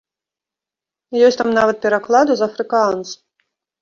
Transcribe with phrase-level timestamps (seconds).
[1.27, 3.07] Ёсць там нават пераклады з афрыкаанс.